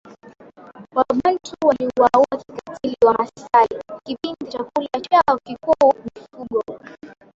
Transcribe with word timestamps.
Wabantu 0.95 1.53
waliwaua 1.67 2.25
kikatili 2.37 2.97
Wamasai 3.05 3.81
kipindi 4.05 4.45
chakula 4.51 4.89
chao 5.09 5.39
kikuu 5.43 5.93
mifugo 6.03 6.79